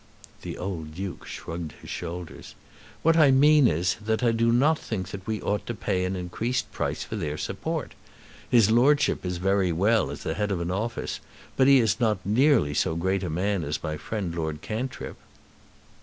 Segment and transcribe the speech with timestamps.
[0.41, 2.55] The old Duke shrugged his shoulders.
[3.03, 6.15] "What I mean is, that I do not think that we ought to pay an
[6.15, 7.91] increased price for their support.
[8.49, 11.19] His lordship is very well as the Head of an Office;
[11.55, 15.17] but he is not nearly so great a man as my friend Lord Cantrip."